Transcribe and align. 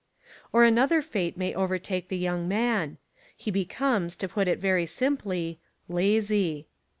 Or 0.51 0.63
another 0.63 1.03
fate 1.03 1.37
may 1.37 1.53
overtake 1.53 2.07
the 2.07 2.17
young 2.17 2.47
man. 2.47 2.97
He 3.37 3.51
becomes, 3.51 4.15
to 4.15 4.27
put 4.27 4.47
it 4.47 4.57
very 4.57 4.87
simply, 4.87 5.59
lazy. 5.87 6.65